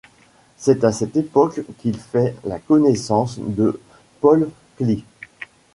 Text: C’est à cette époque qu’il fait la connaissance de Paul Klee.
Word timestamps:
C’est 0.57 0.83
à 0.83 0.91
cette 0.91 1.15
époque 1.15 1.59
qu’il 1.77 1.95
fait 1.99 2.35
la 2.43 2.57
connaissance 2.57 3.37
de 3.37 3.79
Paul 4.19 4.49
Klee. 4.77 5.05